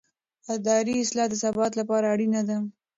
[0.55, 2.57] اداري اصلاح د ثبات لپاره اړینه ده